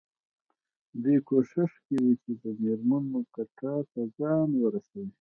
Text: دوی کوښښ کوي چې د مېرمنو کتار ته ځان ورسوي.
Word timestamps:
دوی 1.03 1.17
کوښښ 1.27 1.71
کوي 1.85 2.13
چې 2.23 2.31
د 2.41 2.43
مېرمنو 2.61 3.19
کتار 3.35 3.81
ته 3.93 4.01
ځان 4.17 4.49
ورسوي. 4.63 5.07